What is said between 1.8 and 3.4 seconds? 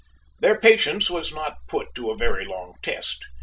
to a very long test.